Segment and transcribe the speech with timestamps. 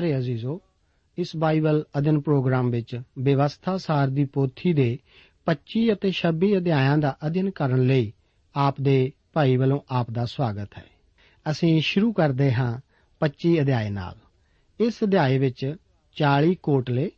[0.00, 0.60] ਪਿਆਰੇ ਅਜ਼ੀਜ਼ੋ,
[1.18, 4.98] ਇਸ Bible ਅਧਿਨ programme ਵਿੱਚ ਬੇਵਸਥਾ ਸਾਰ ਦੀ ਪੋਥੀ ਦੇ
[5.46, 8.12] 25 ਅਤੇ 26 ਅਧਿਆਇਆਂ ਦਾ ਅਧਿਨ ਕਰਨ ਲਈ
[8.56, 10.84] ਆਪ ਦੇ ਭਾਈ ਵੱਲੋਂ ਆਪ ਦਾ ਸਵਾਗਤ ਹੈ।
[11.50, 12.80] ਅਸੀਂ ਸ਼ੁਰੂ ਕਰਦੇ ਹਾਂ
[13.20, 14.14] 25 ਅਧਿਆਇ ਨਾਲ।
[14.80, 15.76] ਇਸ ਅਧਿਆਇ ਵਿੱਚ
[16.16, 17.10] 40 ਕੋਟਲੇ,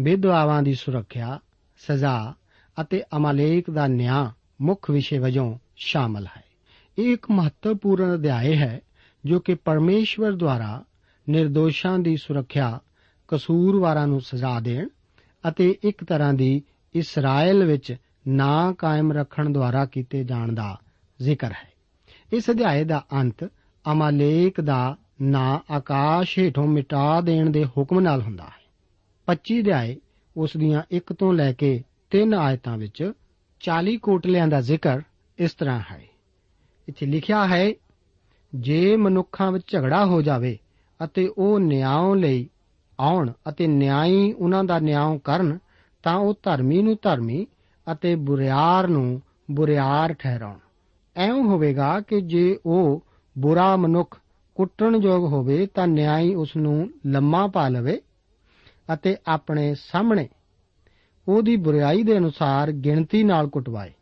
[0.00, 1.40] ਵਿਧਵਾਵਾਂ ਦੀ ਸੁਰੱਖਿਆ,
[1.78, 2.34] ਸਜ਼ਾ
[2.80, 4.30] ਅਤੇ ਅਮਾਲੇਕ ਦਾ ਨਿਆਂ
[4.60, 6.44] ਮੁੱਖ ਵਿਸ਼ੇ ਵਜੋਂ ਸ਼ਾਮਲ ਹੈ।
[6.98, 8.80] ਇਹ ਇੱਕ ਮਹੱਤਵਪੂਰਨ ਅਧਿਆਇ ਹੈ
[9.24, 10.84] ਜੋ ਕਿ ਪਰਮੇਸ਼ਵਰ ਦੁਆਰਾ
[11.28, 12.80] ਨਿਰਦੋਸ਼ਾਂ ਦੀ ਸੁਰੱਖਿਆ
[13.28, 14.88] ਕਸੂਰਵਾਰਾਂ ਨੂੰ ਸਜ਼ਾ ਦੇਣ
[15.48, 16.62] ਅਤੇ ਇੱਕ ਤਰ੍ਹਾਂ ਦੀ
[16.94, 17.96] ਇਸਰਾਇਲ ਵਿੱਚ
[18.28, 20.80] ਨਾਂ ਕਾਇਮ ਰੱਖਣ ਦੁਆਰਾ ਕੀਤੇ ਜਾਣ ਦਾ
[21.22, 21.72] ਜ਼ਿਕਰ ਹੈ।
[22.32, 23.50] ਇਸ ਅਧਿਆਏ ਦਾ ਅੰਤ
[23.92, 28.66] ਅਮਾਲੇਕ ਦਾ ਨਾਂ ਆਕਾਸ਼ ਹੇਠੋਂ ਮਿਟਾ ਦੇਣ ਦੇ ਹੁਕਮ ਨਾਲ ਹੁੰਦਾ ਹੈ।
[29.26, 29.96] 25 ਅਧਿਆਏ
[30.36, 33.12] ਉਸ ਦੀਆਂ 1 ਤੋਂ ਲੈ ਕੇ 3 ਆਇਤਾਂ ਵਿੱਚ
[33.60, 35.00] 40 ਕੋਟਲਿਆਂ ਦਾ ਜ਼ਿਕਰ
[35.38, 36.02] ਇਸ ਤਰ੍ਹਾਂ ਹੈ।
[36.88, 37.72] ਇੱਥੇ ਲਿਖਿਆ ਹੈ,
[38.54, 40.58] ਜੇ ਮਨੁੱਖਾਂ ਵਿੱਚ ਝਗੜਾ ਹੋ ਜਾਵੇ
[41.04, 42.48] ਅਤੇ ਉਹ ਨਿਆਂ ਲਈ
[43.00, 45.58] ਆਉਣ ਅਤੇ ਨਿਆਂਈ ਉਹਨਾਂ ਦਾ ਨਿਆਂ ਕਰਨ,
[46.02, 47.46] ਤਾਂ ਉਹ ਧਰਮੀ ਨੂੰ ਧਰਮੀ
[47.92, 50.58] ਅਤੇ ਬੁਰਿਆਰ ਨੂੰ ਬੁਰਿਆਰ ਠਹਿਰਾਉਣ।
[51.16, 53.04] ਐਉਂ ਹੋਵੇਗਾ ਕਿ ਜੇ ਉਹ
[53.38, 54.18] ਬੁਰਾ ਮਨੁੱਖ
[54.54, 58.00] ਕੁੱਟਣਯੋਗ ਹੋਵੇ, ਤਾਂ ਨਿਆਂਈ ਉਸ ਨੂੰ ਲੰਮਾ ਪਾ ਲਵੇ
[58.94, 60.28] ਅਤੇ ਆਪਣੇ ਸਾਹਮਣੇ
[61.28, 63.92] ਉਹਦੀ ਬੁਰਾਈ ਦੇ ਅਨੁਸਾਰ ਗਿਣਤੀ ਨਾਲ ਕੁੱਟਵਾਏ।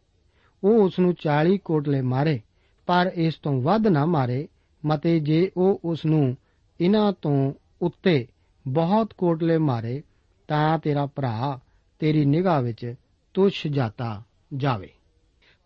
[0.65, 2.41] ਉਹ ਉਸ ਨੂੰ 40 ਕੋਟਲੇ ਮਾਰੇ,
[2.87, 4.49] ਪਰ ਇਸ ਤੋਂ ਵੱਧ ਨਾ ਮਾਰੇ,
[4.87, 6.37] ਮਤੇ ਜੇ ਉਹ ਉਸ ਨੂੰ
[6.85, 8.27] ਇਹਨਾਂ ਤੋਂ ਉੱਤੇ
[8.69, 10.03] ਬਹੁਤ ਕੋਟਲੇ ਮਾਰੇ
[10.49, 11.61] ਤਾਂ ਤੇਰਾ ਭਰਾ
[11.99, 12.95] ਤੇਰੀ ਨਿਗਾਹ ਵਿੱਚ
[13.35, 14.23] ਤੁਛ ਜਾਤਾ
[14.55, 14.91] ਜਾਵੇ।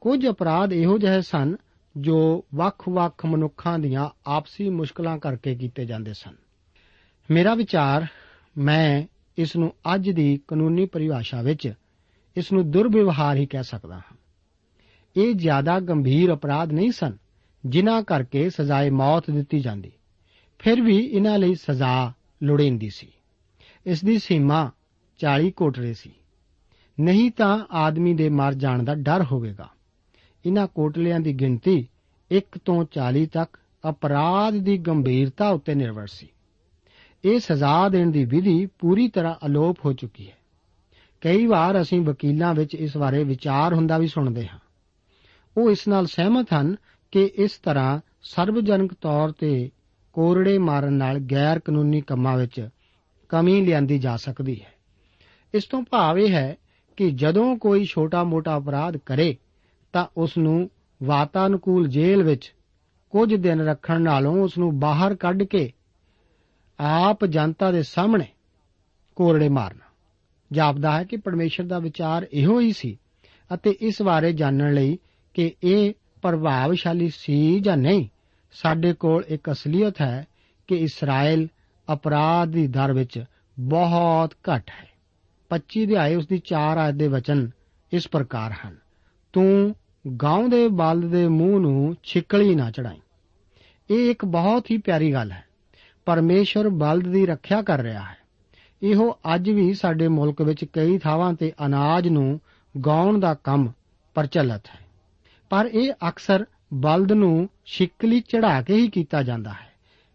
[0.00, 1.56] ਕੁਝ ਅਪਰਾਧ ਇਹੋ ਜਿਹੇ ਸਨ
[1.96, 6.34] ਜੋ ਵੱਖ-ਵੱਖ ਮਨੁੱਖਾਂ ਦੀਆਂ ਆਪਸੀ ਮੁਸ਼ਕਲਾਂ ਕਰਕੇ ਕੀਤੇ ਜਾਂਦੇ ਸਨ।
[7.30, 8.06] ਮੇਰਾ ਵਿਚਾਰ,
[8.58, 9.06] ਮੈਂ
[9.38, 11.72] ਇਸ ਨੂੰ ਅੱਜ ਦੀ ਕਾਨੂੰਨੀ ਪਰਿਭਾਸ਼ਾ ਵਿੱਚ
[12.36, 14.16] ਇਸ ਨੂੰ ਦੁਰਵਿਵਹਾਰ ਹੀ ਕਹਿ ਸਕਦਾ ਹਾਂ।
[15.16, 17.16] ਇਹ ਜ਼ਿਆਦਾ ਗੰਭੀਰ ਅਪਰਾਧ ਨਹੀਂ ਸਨ
[17.66, 19.92] ਜਿਨ੍ਹਾਂ ਕਰਕੇ ਸਜ਼ਾਏ ਮੌਤ ਦਿੱਤੀ ਜਾਂਦੀ।
[20.58, 22.12] ਫਿਰ ਵੀ ਇਹਨਾਂ ਲਈ ਸਜ਼ਾ
[22.42, 23.08] ਲੋੜੀਂਦੀ ਸੀ।
[23.86, 24.70] ਇਸ ਦੀ ਸੀਮਾ
[25.18, 26.10] 40 ਕੋਟਰੇ ਸੀ।
[27.00, 29.68] ਨਹੀਂ ਤਾਂ ਆਦਮੀ ਦੇ ਮਰ ਜਾਣ ਦਾ ਡਰ ਹੋਵੇਗਾ।
[30.46, 31.88] ਇਹਨਾਂ ਕੋਟਲਿਆਂ ਦੀ ਗਿਣਤੀ
[32.32, 36.28] 1 ਤੋਂ 40 ਤੱਕ ਅਪਰਾਧ ਦੀ ਗੰਭੀਰਤਾ ਉੱਤੇ ਨਿਰਭਰ ਸੀ।
[37.24, 40.38] ਇਹ ਸਜ਼ਾ ਦੇਣ ਦੀ ਵਿਧੀ ਪੂਰੀ ਤਰ੍ਹਾਂ ਅਲੋਪ ਹੋ ਚੁੱਕੀ ਹੈ।
[41.20, 44.58] ਕਈ ਵਾਰ ਅਸੀਂ ਵਕੀਲਾਂ ਵਿੱਚ ਇਸ ਬਾਰੇ ਵਿਚਾਰ ਹੁੰਦਾ ਵੀ ਸੁਣਦੇ ਹਾਂ।
[45.56, 46.76] ਉਹ ਇਸ ਨਾਲ ਸਹਿਮਤ ਹਨ
[47.10, 49.70] ਕਿ ਇਸ ਤਰ੍ਹਾਂ ਸਰਵਜਨਕ ਤੌਰ ਤੇ
[50.18, 52.68] ਕੋਰੜੇ ਮਾਰਨ ਨਾਲ ਗੈਰ ਕਾਨੂੰਨੀ ਕੰਮਾਂ ਵਿੱਚ
[53.28, 54.72] ਕਮੀ ਲਿਆਂਦੀ ਜਾ ਸਕਦੀ ਹੈ।
[55.54, 56.56] ਇਸ ਤੋਂ ਭਾਵ ਇਹ ਹੈ
[56.96, 59.36] ਕਿ ਜਦੋਂ ਕੋਈ ਛੋਟਾ-ਮੋਟਾ ਅਪਰਾਧ ਕਰੇ,
[59.92, 60.70] ਤਾਂ ਉਸ ਨੂੰ
[61.02, 62.54] ਵਾਤਾਨੁਕੂਲ ਜੇਲ੍ਹ ਵਿੱਚ
[63.10, 65.72] ਕੁਝ ਦਿਨ ਰੱਖਣ ਨਾਲੋਂ ਉਸ ਨੂੰ ਬਾਹਰ ਕੱਢ ਕੇ
[66.80, 68.26] ਆਪ ਜਨਤਾ ਦੇ ਸਾਹਮਣੇ
[69.16, 69.86] ਕੋਰੜੇ ਮਾਰਨਾ।
[70.52, 72.98] ਜਾਪਦਾ ਹੈ ਕਿ ਪਰਮੇਸ਼ਰ ਦਾ ਵਿਚਾਰ ਇਹੋ ਹੀ ਸੀ
[73.54, 74.98] ਅਤੇ ਇਸ ਬਾਰੇ ਜਾਣਨ ਲਈ
[75.34, 78.08] ਕਿ ਇਹ ਪ੍ਰਭਾਵਸ਼ਾਲੀ ਸੀ ਜਾਂ ਨਹੀਂ।
[78.50, 80.26] ਸਾਡੇ ਕੋਲ ਇੱਕ ਅਸਲੀਅਤ ਹੈ
[80.66, 81.48] ਕਿ ਇਸਰਾਇਲ
[81.92, 83.24] ਅਪਰਾਧ ਦੀ ਦਰ ਵਿੱਚ
[83.60, 84.88] ਬਹੁਤ ਘੱਟ ਹੈ।
[85.50, 87.50] 25 ਅਧਿਆਏ ਉਸ ਦੀ 4 ਆਇਤ ਦੇ ਵਚਨ
[87.92, 88.76] ਇਸ ਪ੍ਰਕਾਰ ਹਨ।
[89.32, 89.74] ਤੂੰ
[90.22, 93.00] ਗਾਉਂ ਦੇ ਬਲਦ ਦੇ ਮੂੰਹ ਨੂੰ ਛਿਕਲੀ ਨਾ ਚੜਾਈ
[93.90, 95.44] ਇਹ ਇੱਕ ਬਹੁਤ ਹੀ ਪਿਆਰੀ ਗੱਲ ਹੈ।
[96.04, 98.16] ਪਰਮੇਸ਼ਰ ਬਲਦ ਦੀ ਰੱਖਿਆ ਕਰ ਰਿਹਾ ਹੈ।
[98.82, 102.40] ਇਹੋ ਅੱਜ ਵੀ ਸਾਡੇ ਮੁਲਕ ਵਿੱਚ ਕਈ ਥਾਵਾਂ ਤੇ ਅਨਾਜ ਨੂੰ
[102.86, 103.72] ਗਾਉਣ ਦਾ ਕੰਮ
[104.14, 104.80] ਪ੍ਰਚਲਿਤ ਹੈ।
[105.50, 109.72] ਪਰ ਇਹ ਅਕਸਰ ਬਲਦ ਨੂੰ ਛਿਕਲੀ ਚੜਾ ਕੇ ਹੀ ਕੀਤਾ ਜਾਂਦਾ ਹੈ।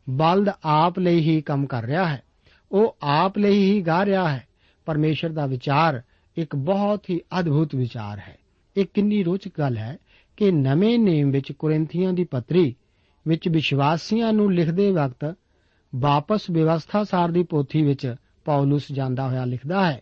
[0.10, 2.24] ਬਲਦ ਆਪ ਲਈ ਹੀ ਕੰਮ ਕਰ ਰਿਹਾ ਹੈ।
[2.72, 4.48] ਉਹ ਆਪ ਲਈ ਹੀ ਗਾ ਰਿਹਾ ਹੈ।
[4.86, 6.02] ਪਰਮੇਸ਼ਰ ਦਾ ਵਿਚਾਰ
[6.38, 8.38] ਇੱਕ ਬਹੁਤ ਹੀ ਅਦਭੁਤ ਵਿਚਾਰ ਹੈ।
[8.78, 9.98] ਇਹ ਕਿੰਨੀ ਰੋਚਕ ਗੱਲ ਹੈ
[10.38, 12.76] ਕਿ ਨਵੇਂ ਨੇਮ ਵਿੱਚ ਕੋਰਿੰਥੀਆਂ ਦੀ ਪੱਤਰੀ
[13.28, 15.36] ਵਿੱਚ ਵਿਸ਼ਵਾਸੀਆਂ ਨੂੰ ਲਿਖਦੇ ਵਕਤ
[15.96, 20.02] ਵਾਪਸ ਵਿਵਸਥਾ ਸਾਰ ਦੀ ਪੋਥੀ ਵਿੱਚ ਪੌਲਸ ਜਾਂਦਾ ਹੋਇਆ ਲਿਖਦਾ ਹੈ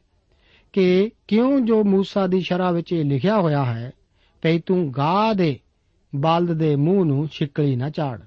[0.74, 3.92] ਕਿ ਕਿਉਂ ਜੋ ਮੂਸਾ ਦੀ ਸ਼ਰਾ ਵਿੱਚ ਇਹ ਲਿਖਿਆ ਹੋਇਆ ਹੈ
[4.42, 5.60] ਭਈ ਤੂੰ ਗਾਹ ਦੇ
[6.16, 8.20] ਬਲਦ ਦੇ ਮੂੰਹ ਨੂੰ ਛਿੱਕਲੀ ਨਾ ਝਾੜ।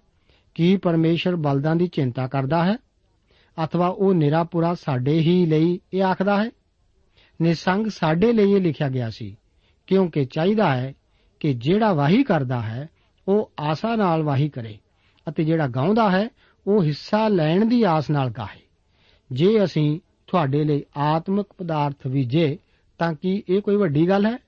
[0.54, 2.76] ਕੀ ਪਰਮੇਸ਼ਰ ਬਲਦਾਂ ਦੀ ਚਿੰਤਾ ਕਰਦਾ ਹੈ?
[3.64, 6.50] ਅਥਵਾ ਉਹ ਨਿਰਾਪੁਰਾ ਸਾਡੇ ਹੀ ਲਈ ਇਹ ਆਖਦਾ ਹੈ?
[7.42, 9.36] ਨਿਸੰਗ ਸਾਡੇ ਲਈ ਇਹ ਲਿਖਿਆ ਗਿਆ ਸੀ,
[9.86, 10.94] ਕਿਉਂਕਿ ਚਾਹੀਦਾ ਹੈ
[11.40, 12.88] ਕਿ ਜਿਹੜਾ ਵਾਹੀ ਕਰਦਾ ਹੈ,
[13.28, 14.78] ਉਹ ਆਸਾ ਨਾਲ ਵਾਹੀ ਕਰੇ,
[15.28, 16.28] ਅਤੇ ਜਿਹੜਾ ਗਾਉਂਦਾ ਹੈ,
[16.66, 18.60] ਉਹ ਹਿੱਸਾ ਲੈਣ ਦੀ ਆਸ ਨਾਲ ਗਾਏ
[19.32, 22.58] ਜੇ ਅਸੀਂ ਤੁਹਾਡੇ ਲਈ ਆਤਮਿਕ ਪਦਾਰਥ ਬੀਜੇ,
[22.98, 24.38] ਤਾਂ ਕੀ ਇਹ ਕੋਈ ਵੱਡੀ ਗੱਲ ਹੈ?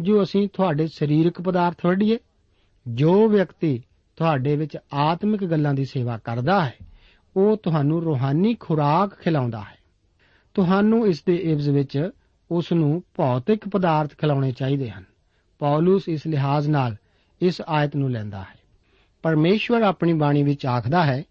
[0.00, 2.18] ਜੋ ਅਸੀਂ ਤੁਹਾਡੇ ਸਰੀਰਕ ਪਦਾਰਥ ਵੱਢੀਏ
[2.88, 3.82] ਜੋ ਵਿਅਕਤੀ
[4.16, 6.74] ਤੁਹਾਡੇ ਵਿੱਚ ਆਤਮਿਕ ਗੱਲਾਂ ਦੀ ਸੇਵਾ ਕਰਦਾ ਹੈ,
[7.36, 9.78] ਉਹ ਤੁਹਾਨੂੰ ਰੂਹਾਨੀ ਖੁਰਾਕ ਖਿਲਾਉਂਦਾ ਹੈ।
[10.54, 12.10] ਤੁਹਾਨੂੰ ਇਸ ਦੇ ਇਵਜ਼ ਵਿੱਚ
[12.50, 15.04] ਉਸ ਨੂੰ ਭੌਤਿਕ ਪਦਾਰਥ ਖਿਲਾਉਣੇ ਚਾਹੀਦੇ ਹਨ।
[15.58, 16.96] ਪੌਲਸ ਇਸ ਲਿਹਾਜ਼ ਨਾਲ
[17.42, 18.58] ਇਸ ਆਇਤ ਨੂੰ ਲੈਂਦਾ ਹੈ।
[19.22, 21.22] ਪਰਮੇਸ਼ਵਰ ਆਪਣੀ ਬਾਣੀ ਵਿੱਚ ਆਖਦਾ ਹੈ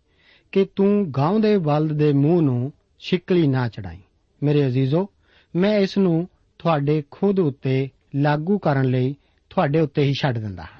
[0.51, 3.99] ਕਿ ਤੂੰ ਗਾਉਂ ਦੇ ਬਲਦ ਦੇ ਮੂੰਹ ਨੂੰ ਛਿਕਲੀ ਨਾ ਚੜਾਈ।
[4.43, 5.09] ਮੇਰੇ ਅਜ਼ੀਜ਼ੋ,
[5.55, 9.15] ਮੈਂ ਇਸ ਨੂੰ ਤੁਹਾਡੇ ਖੁਦ ਉੱਤੇ ਲਾਗੂ ਕਰਨ ਲਈ
[9.49, 10.74] ਤੁਹਾਡੇ ਉੱਤੇ ਹੀ ਛੱਡ ਦਿੰਦਾ ਹਾਂ।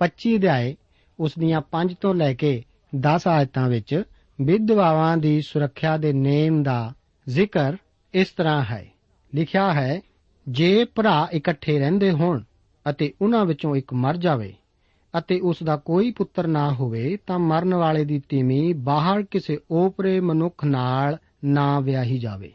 [0.00, 0.76] 25 ਅਧਿਆਏ
[1.18, 2.62] ਉਸ ਦੀਆਂ 5 ਤੋਂ ਲੈ ਕੇ
[2.96, 4.02] 10 ਆਇਤਾਂ ਵਿੱਚ
[4.40, 6.92] ਵਿਧਵਾਵਾਂ ਦੀ ਸੁਰੱਖਿਆ ਦੇ ਨੇਮ ਦਾ
[7.28, 7.76] ਜ਼ਿਕਰ
[8.14, 8.86] ਇਸ ਤਰ੍ਹਾਂ ਹੈ।
[9.34, 10.00] ਲਿਖਿਆ ਹੈ,
[10.48, 12.42] ਜੇ ਭਰਾ ਇਕੱਠੇ ਰਹਿੰਦੇ ਹੋਣ
[12.90, 14.54] ਅਤੇ ਉਹਨਾਂ ਵਿੱਚੋਂ ਇੱਕ ਮਰ ਜਾਵੇ
[15.18, 20.20] ਅਤੇ ਉਸ ਦਾ ਕੋਈ ਪੁੱਤਰ ਨਾ ਹੋਵੇ ਤਾਂ ਮਰਨ ਵਾਲੇ ਦੀ ਤੀਵੀਂ ਬਾਹਰ ਕਿਸੇ ਓਪਰੇ
[20.20, 22.52] ਮਨੁੱਖ ਨਾਲ ਨਾ ਵਿਆਹੀ ਜਾਵੇ।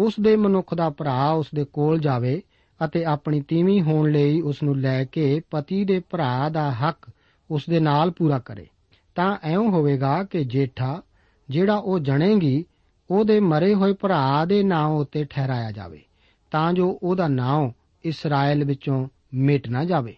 [0.00, 2.42] ਉਸ ਦੇ ਮਨੁੱਖ ਦਾ ਭਰਾ ਉਸ ਦੇ ਕੋਲ ਜਾਵੇ
[2.84, 7.10] ਅਤੇ ਆਪਣੀ ਤੀਵੀਂ ਹੋਣ ਲਈ ਉਸ ਨੂੰ ਲੈ ਕੇ ਪਤੀ ਦੇ ਭਰਾ ਦਾ ਹੱਕ
[7.50, 8.66] ਉਸ ਦੇ ਨਾਲ ਪੂਰਾ ਕਰੇ।
[9.14, 11.02] ਤਾਂ ਐਉਂ ਹੋਵੇਗਾ ਕਿ ਜੇਠਾ,
[11.50, 12.64] ਜਿਹੜਾ ਉਹ ਜਣੇਗੀ,
[13.10, 16.02] ਉਹਦੇ ਮਰੇ ਹੋਏ ਭਰਾ ਦੇ ਨਾਂ ਉੱਤੇ ਠਹਿਰਾਇਆ ਜਾਵੇ,
[16.50, 17.70] ਤਾਂ ਜੋ ਉਹਦਾ ਨਾਂ
[18.04, 20.16] ਇਸਰਾਇਲ ਵਿੱਚੋਂ ਮਿਟ ਨਾ ਜਾਵੇ।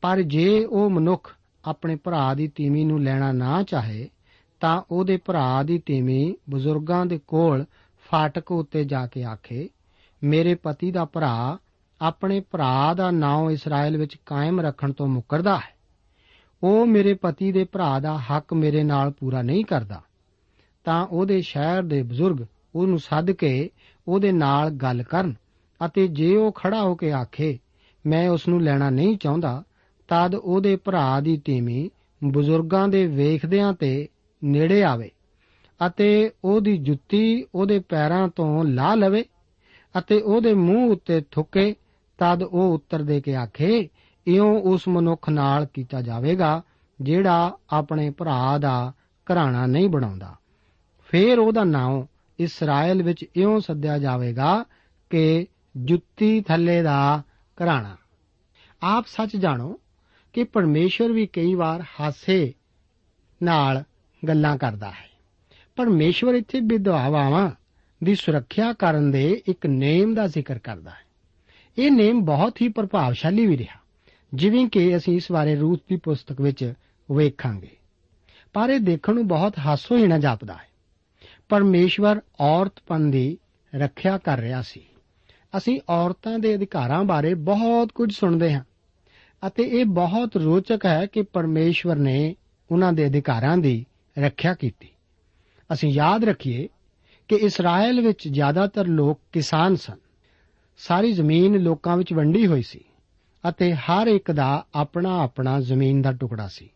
[0.00, 4.08] ਪਰ ਜੇ ਉਹ ਮਨੁੱਖ ਆਪਣੇ ਭਰਾ ਦੀ ਤੀਵੀਂ ਨੂੰ ਲੈਣਾ ਨਾ ਚਾਹੇ,
[4.60, 7.64] ਤਾਂ ਉਹਦੇ ਭਰਾ ਦੀ ਤੀਵੀਂ ਬਜ਼ੁਰਗਾਂ ਦੇ ਕੋਲ
[8.10, 9.68] ਫਾਟਕ ਉੱਤੇ ਜਾ ਕੇ ਆਖੇ,
[10.24, 11.58] ਮੇਰੇ ਪਤੀ ਦਾ ਭਰਾ
[12.02, 15.76] ਆਪਣੇ ਭਰਾ ਦਾ ਨਾਮ ਇਸਰਾਇਲ ਵਿੱਚ ਕਾਇਮ ਰੱਖਣ ਤੋਂ ਮੁਕਰਦਾ ਹੈ।
[16.62, 20.02] ਉਹ ਮੇਰੇ ਪਤੀ ਦੇ ਭਰਾ ਦਾ ਹੱਕ ਮੇਰੇ ਨਾਲ ਪੂਰਾ ਨਹੀਂ ਕਰਦਾ।
[20.84, 23.70] ਤਾਂ ਉਹਦੇ ਸ਼ਹਿਰ ਦੇ ਬਜ਼ੁਰਗ ਉਹਨੂੰ ਸੱਦ ਕੇ
[24.08, 25.34] ਉਹਦੇ ਨਾਲ ਗੱਲ ਕਰਨ
[25.86, 27.58] ਅਤੇ ਜੇ ਉਹ ਖੜਾ ਹੋ ਕੇ ਆਖੇ,
[28.06, 29.62] ਮੈਂ ਉਸ ਨੂੰ ਲੈਣਾ ਨਹੀਂ ਚਾਹੁੰਦਾ,
[30.08, 31.90] ਤਦ ਉਹਦੇ ਭਰਾ ਦੀ ਤੀਵੀਂ
[32.24, 34.08] ਬਜ਼ੁਰਗਾਂ ਦੇ ਵੇਖਦਿਆਂ ਤੇ
[34.44, 35.10] ਨੇੜੇ ਆਵੇ
[35.86, 39.24] ਅਤੇ ਉਹਦੀ ਜੁੱਤੀ ਉਹਦੇ ਪੈਰਾਂ ਤੋਂ ਲਾ ਲਵੇ
[39.98, 41.74] ਅਤੇ ਉਹਦੇ ਮੂੰਹ ਉੱਤੇ ਥੁੱਕੇ
[42.20, 43.88] ਤਦ ਉਹ ਉੱਤਰ ਦੇ ਕੇ ਆਖੇ,
[44.26, 46.62] ਇਉਂ ਉਸ ਮਨੁੱਖ ਨਾਲ ਕੀਤਾ ਜਾਵੇਗਾ,
[47.00, 48.92] ਜਿਹੜਾ ਆਪਣੇ ਭਰਾ ਦਾ
[49.32, 50.36] ਘਰਾਣਾ ਨਹੀਂ ਬਣਾਉਂਦਾ।
[51.04, 52.06] ਫੇਰ ਉਹਦਾ ਨਾਮ
[52.38, 54.64] ਇਸਰਾਇਲ ਵਿੱਚ ਇਉਂ ਸੱਦਿਆ ਜਾਵੇਗਾ
[55.10, 55.46] ਕਿ
[55.76, 57.22] ਜੁੱਤੀ ਥੱਲੇ ਦਾ
[57.62, 57.96] ਘਰਾਣਾ।
[58.82, 59.80] ਆਪ ਸੱਚ ਜਾਣੋ
[60.32, 62.54] ਕਿ ਪਰਮੇਸ਼ਵਰ ਵੀ ਕਈ ਵਾਰ ਹਾਸੇ
[63.42, 63.84] ਨਾਲ
[64.28, 65.10] ਗੱਲਾਂ ਕਰਦਾ ਹੈ।
[65.76, 67.50] ਪਰਮੇਸ਼ਵਰ ਇੱਥੇ ਵਿਧਵਾਵਾਂ
[68.04, 71.09] ਦੀ ਸੁਰੱਖਿਆ ਕਰਨ ਦੇ ਇੱਕ ਨੇਮ ਦਾ ਜ਼ਿਕਰ ਕਰਦਾ ਹੈ।
[71.80, 73.78] ਇਹ ਨੇਮ ਬਹੁਤ ਹੀ ਪ੍ਰਭਾਵਸ਼ਾਲੀ ਵੀ ਰਿਹਾ,
[74.34, 76.74] ਜਿਵੇਂ ਕਿ ਅਸੀਂ ਇਸ ਬਾਰੇ ਰੂਤ ਦੀ ਪੁਸਤਕ ਵਿੱਚ
[77.12, 77.70] ਵੇਖਾਂਗੇ।
[78.52, 80.68] ਪਰ ਇਹ ਦੇਖਣ ਨੂੰ ਬਹੁਤ ਹਾਸੋਹੀਣਾ ਜਾਪਦਾ ਹੈ।
[81.48, 83.38] ਪਰਮੇਸ਼ਵਰ ਔਰਤਪਨ ਦੀ
[83.74, 84.80] ਰੱਖਿਆ ਕਰ ਰਿਹਾ ਸੀ।
[85.56, 88.64] ਅਸੀਂ ਔਰਤਾਂ ਦੇ ਅਧਿਕਾਰਾਂ ਬਾਰੇ ਬਹੁਤ ਕੁਝ ਸੁਣਦੇ ਹਾਂ
[89.46, 92.36] ਅਤੇ ਇਹ ਬਹੁਤ ਰੋਚਕ ਹੈ ਕਿ ਪਰਮੇਸ਼ਵਰ ਨੇ
[92.70, 93.86] ਉਹਨਾਂ ਦੇ ਅਧਿਕਾਰਾਂ ਦੀ
[94.18, 94.88] ਰੱਖਿਆ ਕੀਤੀ।
[95.72, 96.68] ਅਸੀਂ ਯਾਦ ਰੱਖੀਏ
[97.28, 99.96] ਕਿ ਇਸਰਾਇਲ ਵਿੱਚ ਜ਼ਿਆਦਾਤਰ ਲੋਕ ਕਿਸਾਨ ਸਨ।
[100.82, 102.80] ਸਾਰੀ ਜ਼ਮੀਨ ਲੋਕਾਂ ਵਿੱਚ ਵੰਡੀ ਹੋਈ ਸੀ
[103.48, 106.70] ਅਤੇ ਹਰ ਇੱਕ ਦਾ ਆਪਣਾ ਆਪਣਾ ਜ਼ਮੀਨ ਦਾ ਟੁਕੜਾ ਸੀ।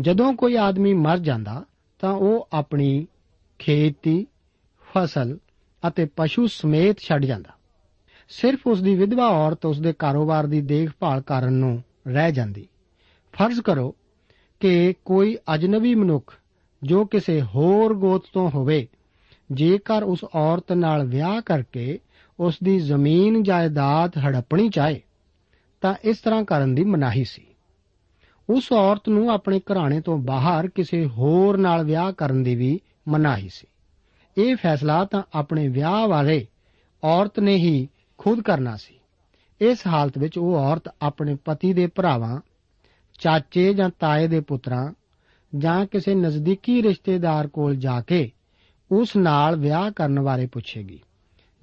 [0.00, 1.64] ਜਦੋਂ ਕੋਈ ਆਦਮੀ ਮਰ ਜਾਂਦਾ,
[1.98, 3.06] ਤਾਂ ਉਹ ਆਪਣੀ
[3.58, 4.26] ਖੇਤੀ,
[4.86, 5.38] ਫਸਲ
[5.88, 7.54] ਅਤੇ ਪਸ਼ੂ ਸਮੇਤ ਛੱਡ ਜਾਂਦਾ।
[8.28, 12.68] ਸਿਰਫ ਉਸ ਦੀ ਵਿਧਵਾ ਔਰਤ ਉਸ ਦੇ ਕਾਰੋਬਾਰ ਦੀ ਦੇਖਭਾਲ ਕਰਨ ਨੂੰ ਰਹਿ ਜਾਂਦੀ।
[13.32, 13.94] ਫਰਜ਼ ਕਰੋ
[14.60, 16.34] ਕਿ ਕੋਈ ਅਜਨਬੀ ਮਨੁੱਖ
[16.82, 18.88] ਜੋ ਕਿਸੇ ਹੋਰ ਗੋਤ ਤੋਂ ਹੋਵੇ,
[19.52, 21.98] ਜੇਕਰ ਉਸ ਔਰਤ ਨਾਲ ਵਿਆਹ ਕਰਕੇ
[22.40, 25.00] ਉਸ ਦੀ ਜ਼ਮੀਨ ਜਾਇਦਾਦ ਹੜਪਣੀ ਚਾਹੇ,
[25.80, 27.46] ਤਾਂ ਇਸ ਤਰ੍ਹਾਂ ਕਰਨ ਦੀ ਮਨਾਹੀ ਸੀ।
[28.50, 33.48] ਉਸ ਔਰਤ ਨੂੰ ਆਪਣੇ ਘਰਾਣੇ ਤੋਂ ਬਾਹਰ ਕਿਸੇ ਹੋਰ ਨਾਲ ਵਿਆਹ ਕਰਨ ਦੀ ਵੀ ਮਨਾਹੀ
[33.48, 33.66] ਸੀ।
[34.38, 36.46] ਇਹ ਫੈਸਲਾ ਤਾਂ ਆਪਣੇ ਵਿਆਹ ਵਾਲੇ
[37.04, 38.94] ਔਰਤ ਨੇ ਹੀ ਖੁਦ ਕਰਨਾ ਸੀ।
[39.60, 42.40] ਇਸ ਹਾਲਤ ਵਿੱਚ ਉਹ ਔਰਤ ਆਪਣੇ ਪਤੀ ਦੇ ਭਰਾਵਾਂ,
[43.18, 44.92] ਚਾਚੇ ਜਾਂ ਤਾਏ ਦੇ ਪੁੱਤਰਾਂ
[45.58, 48.30] ਜਾਂ ਕਿਸੇ ਨਜ਼ਦੀਕੀ ਰਿਸ਼ਤੇਦਾਰ ਕੋਲ ਜਾ ਕੇ
[48.92, 51.00] ਉਸ ਨਾਲ ਵਿਆਹ ਕਰਨ ਬਾਰੇ ਪੁੱਛੇਗੀ।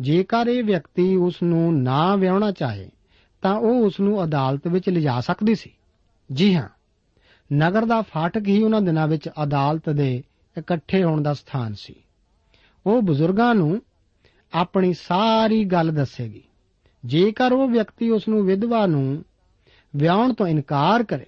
[0.01, 2.89] ਜੇਕਰ ਇਹ ਵਿਅਕਤੀ ਉਸ ਨੂੰ ਨਾ ਵਿਆਹਣਾ ਚਾਹੇ,
[3.41, 5.71] ਤਾਂ ਉਹ ਉਸ ਨੂੰ ਅਦਾਲਤ ਵਿੱਚ ਲਿਜਾ ਸਕਦੀ ਸੀ।
[6.31, 6.69] ਜੀ ਹਾਂ,
[7.53, 10.23] ਨਗਰ ਦਾ ਫਾਟਕ ਹੀ ਉਹਨਾਂ ਦਿਨਾਂ ਵਿੱਚ ਅਦਾਲਤ ਦੇ
[10.57, 11.95] ਇਕੱਠੇ ਹੋਣ ਦਾ ਸਥਾਨ ਸੀ।
[12.85, 13.81] ਉਹ ਬਜ਼ੁਰਗਾਂ ਨੂੰ
[14.53, 16.43] ਆਪਣੀ ਸਾਰੀ ਗੱਲ ਦੱਸੇਗੀ।
[17.05, 19.25] ਜੇਕਰ ਉਹ ਵਿਅਕਤੀ ਉਸ ਨੂੰ ਵਿਧਵਾ ਨੂੰ
[19.95, 21.25] ਵਿਆਹਣ ਤੋਂ ਇਨਕਾਰ ਕਰੇ,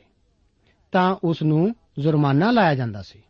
[0.92, 3.24] ਤਾਂ ਉਸ ਨੂੰ ਜੁਰਮਾਨਾ ਲਾਇਆ ਜਾਂਦਾ ਸੀ।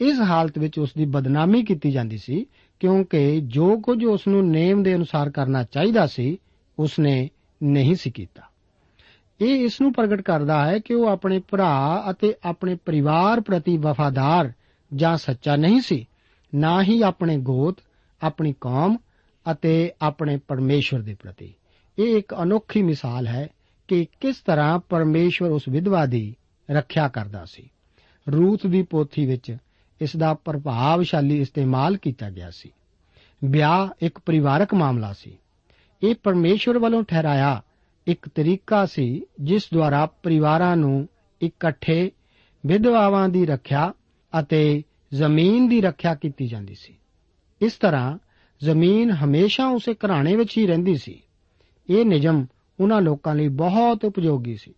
[0.00, 2.46] ਇਸ ਹਾਲਤ ਵਿੱਚ ਉਸ ਦੀ ਬਦਨਾਮੀ ਕੀਤੀ ਜਾਂਦੀ ਸੀ
[2.80, 6.38] ਕਿਉਂਕਿ ਜੋ ਕੁਝ ਉਸ ਨੂੰ ਨੇਮ ਦੇ ਅਨੁਸਾਰ ਕਰਨਾ ਚਾਹੀਦਾ ਸੀ
[6.78, 7.30] ਉਸ ਨੇ
[7.62, 8.42] ਨਹੀਂ ਸੀ ਕੀਤਾ।
[9.40, 14.52] ਇਹ ਇਸ ਨੂੰ ਪ੍ਰਗਟ ਕਰਦਾ ਹੈ ਕਿ ਉਹ ਆਪਣੇ ਭਰਾ ਅਤੇ ਆਪਣੇ ਪਰਿਵਾਰ ਪ੍ਰਤੀ ਵਫਾਦਾਰ
[14.94, 16.06] ਜਾਂ ਸੱਚਾ ਨਹੀਂ ਸੀ।
[16.54, 17.76] ਨਾ ਹੀ ਆਪਣੇ ਗੋਤ,
[18.22, 18.96] ਆਪਣੀ ਕੌਮ
[19.52, 21.54] ਅਤੇ ਆਪਣੇ ਪਰਮੇਸ਼ਵਰ ਦੇ ਪ੍ਰਤੀ।
[21.98, 23.48] ਇਹ ਇੱਕ ਅਨੋਖੀ ਮਿਸਾਲ ਹੈ
[23.88, 26.36] ਕਿ ਕਿਸ ਤਰ੍ਹਾਂ ਪਰਮੇਸ਼ਵਰ ਉਸ ਵਿਧਵਾ ਦੀ
[26.70, 27.70] ਰੱਖਿਆ ਕਰਦਾ ਸੀ।
[28.32, 29.56] ਰੂਥ ਦੀ ਪੋਥੀ ਵਿੱਚ
[30.00, 32.72] ਇਸ ਦਾ ਪ੍ਰਭਾਵਸ਼ਾਲੀ ਇਸਤੇਮਾਲ ਕੀਤਾ ਗਿਆ ਸੀ।
[33.44, 35.38] ਵਿਆਹ ਇੱਕ ਪਰਿਵਾਰਕ ਮਾਮਲਾ ਸੀ।
[36.02, 37.62] ਇਹ ਪਰਮੇਸ਼ਵਰ ਵੱਲੋਂ ਠਹਿਰਾਇਆ
[38.06, 41.08] ਇੱਕ ਤਰੀਕਾ ਸੀ, ਜਿਸ ਦੁਆਰਾ ਪਰਿਵਾਰਾਂ ਨੂੰ
[41.42, 42.10] ਇਕੱਠੇ
[42.66, 43.92] ਵਿਧਵਾਵਾਂ ਦੀ ਰੱਖਿਆ
[44.40, 44.82] ਅਤੇ
[45.14, 46.94] ਜ਼ਮੀਨ ਦੀ ਰੱਖਿਆ ਕੀਤੀ ਜਾਂਦੀ ਸੀ।
[47.62, 48.18] ਇਸ ਤਰ੍ਹਾਂ
[48.62, 51.22] ਜ਼ਮੀਨ ਹਮੇਸ਼ਾ ਉਸੇ ਘਰਾਣੇ ਵਿੱਚ ਹੀ ਰਹਿੰਦੀ ਸੀ।
[51.90, 52.46] ਇਹ ਨਿਯਮ
[52.80, 54.74] ਉਹਨਾਂ ਲੋਕਾਂ ਲਈ ਬਹੁਤ ਉਪਯੋਗੀ ਸੀ।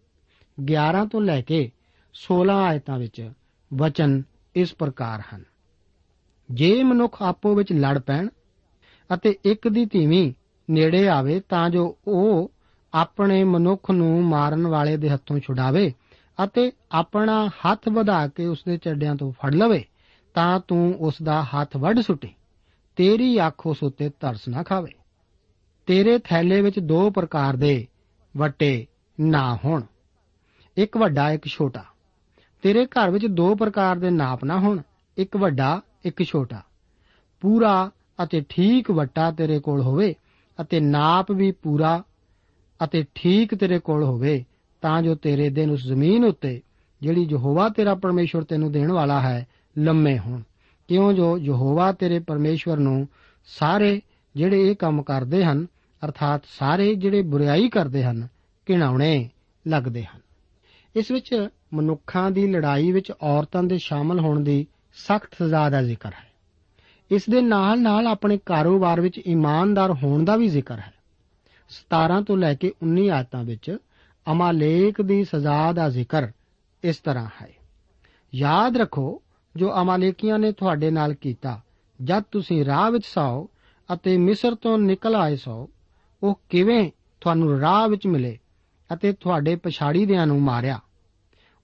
[0.65, 1.71] 11 ਤੋਂ ਲੈ ਕੇ
[2.15, 3.33] 16 ਆਇਤਾਂ ਵਿੱਚ
[3.75, 4.23] ਵਚਨ
[4.57, 5.45] ਇਸ ਪ੍ਰਕਾਰ ਹਨ।
[6.51, 8.29] ਜੇ ਮਨੁੱਖ ਆਪੋ ਵਿੱਚ ਲੜ ਪੈਣ
[9.15, 10.33] ਅਤੇ ਇੱਕ ਦੀ ਧੀਵੀਂ
[10.71, 12.53] ਨੇੜੇ ਆਵੇ ਤਾਂ ਜੋ ਉਹ
[12.95, 15.95] ਆਪਣੇ ਮਨੁੱਖ ਨੂੰ ਮਾਰਨ ਵਾਲੇ ਦੇ ਹੱਥੋਂ ਛੁਡਾਵੇ
[16.45, 19.85] ਅਤੇ ਆਪਣਾ ਹੱਥ ਵਧਾ ਕੇ ਉਸ ਦੇ ਚੱਡਿਆਂ ਤੋਂ ਫੜ ਲਵੇ,
[20.35, 22.29] ਤਾਂ ਤੂੰ ਉਸ ਦਾ ਹੱਥ ਵੱਢ ਸੁੱਟੇ।
[22.97, 24.93] ਤੇਰੀ ਅੱਖ ਉਸ ਉੱਤੇ ਤਰਸ ਨਾ ਖਾਵੇ।
[25.87, 27.87] ਤੇਰੇ ਥੈਲੇ ਵਿੱਚ ਦੋ ਪ੍ਰਕਾਰ ਦੇ
[28.37, 28.87] ਵਟੇ
[29.21, 29.83] ਨਾ ਹੋਣ।
[30.77, 31.85] ਇੱਕ ਵੱਡਾ, ਇੱਕ ਛੋਟਾ।
[32.63, 34.81] ਤੇਰੇ ਘਰ ਵਿੱਚ ਦੋ ਪ੍ਰਕਾਰ ਦੇ ਨਾਪ ਨਾ ਹੋਣ,
[35.17, 36.63] ਇੱਕ ਵੱਡਾ, ਇੱਕ ਛੋਟਾ।
[37.41, 37.91] ਪੂਰਾ
[38.25, 40.15] ਅਤੇ ਠੀਕ ਵਟਾ ਤੇਰੇ ਕੋਲ ਹੋਵੇ
[40.61, 42.03] ਅਤੇ ਨਾਪ ਵੀ ਪੂਰਾ
[42.85, 44.45] ਅਤੇ ਠੀਕ ਤੇਰੇ ਕੋਲ ਹੋਵੇ,
[44.81, 46.61] ਤਾਂ ਜੋ ਤੇਰੇ ਦਿਨ ਉਸ ਜ਼ਮੀਨ ਉੱਤੇ,
[47.03, 49.47] ਜਿਹੜੀ ਯਹੋਵਾ ਤੇਰਾ ਪਰਮੇਸ਼ਵਰ ਤੈਨੂੰ ਦੇਣ ਵਾਲਾ ਹੈ,
[49.79, 50.43] ਲੰਮੇ ਹੋਣ।
[50.89, 53.09] ਕਿਉਂ ਜੋ ਯਹੋਵਾ ਤੇਰੇ ਪਰਮੇਸ਼ਵਰ ਨੂੰ
[53.47, 54.01] ਸਾਰੇ
[54.37, 55.67] ਜਿਹੜੇ ਇਹ ਕੰਮ ਕਰਦੇ ਹਨ,
[56.05, 58.29] ਅਰਥਾਤ ਸਾਰੇ ਜਿਹੜੇ ਬੁਰਾਈ ਕਰਦੇ ਹਨ,
[58.71, 59.29] ਘਿਣਾਉਣੇ
[59.69, 60.21] ਲੱਗਦੇ ਹਨ।
[60.97, 66.09] ਇਸ ਵਿੱਚ ਮਨੁੱਖਾਂ ਦੀ ਲੜਾਈ ਵਿੱਚ ਔਰਤਾਂ ਦੇ ਸ਼ਾਮਲ ਹੋਣ ਦੀ ਸਖਤ ਸਜ਼ਾ ਦਾ ਜ਼ਿਕਰ
[66.09, 66.31] ਹੈ।
[67.11, 70.95] ਇਸ ਦੇ ਨਾਲ-ਨਾਲ ਆਪਣੇ ਕਾਰੋਬਾਰ ਵਿੱਚ ਇਮਾਨਦਾਰ ਹੋਣ ਦਾ ਵੀ ਜ਼ਿਕਰ ਹੈ।
[71.69, 73.77] 17 ਤੋਂ ਲੈ ਕੇ 19 ਆਇਤਾਂ ਵਿੱਚ
[74.33, 76.31] ਅਮਾਲੇਕ ਦੀ ਸਜ਼ਾ ਦਾ ਜ਼ਿਕਰ
[76.85, 77.49] ਇਸ ਤਰ੍ਹਾਂ ਹੈ।
[78.35, 79.23] ਯਾਦ ਰੱਖੋ,
[79.57, 81.61] ਜੋ ਅਮਾਲੇਕੀਆਂ ਨੇ ਤੁਹਾਡੇ ਨਾਲ ਕੀਤਾ,
[82.03, 83.47] ਜਦ ਤੁਸੀਂ ਰਾਹ ਵਿੱਚ ਸੌ
[83.95, 85.71] ਅਤੇ ਮਿਸਰ ਤੋਂ ਨਿਕਲ ਆਏ ਸੋ,
[86.23, 88.39] ਉਹ ਕਿਵੇਂ ਤੁਹਾਨੂੰ ਰਾਹ ਵਿੱਚ ਮਿਲੇ
[88.93, 90.81] ਅਤੇ ਤੁਹਾਡੇ ਪਛਾੜੀ ਦਿਆਂ ਨੂੰ ਮਾਰਿਆ?